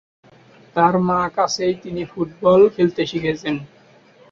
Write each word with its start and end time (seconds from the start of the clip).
তার 0.75 0.93
মা 1.07 1.19
কাছেই 1.35 1.73
তিনি 1.83 2.01
ফুটবল 2.05 2.61
খেলতে 2.75 3.01
শিখেছেন। 3.05 3.55